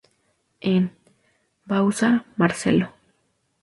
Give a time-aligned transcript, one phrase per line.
[0.73, 0.83] En:
[1.65, 2.87] Bauzá Marcelo.